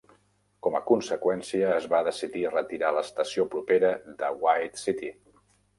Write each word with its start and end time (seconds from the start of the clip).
Com 0.67 0.77
a 0.79 0.81
conseqüència, 0.91 1.69
es 1.81 1.85
va 1.93 2.01
decidir 2.09 2.47
retirar 2.55 2.93
l'estació 2.97 3.49
propera 3.55 3.95
de 4.23 4.37
White 4.47 4.85
City. 4.89 5.17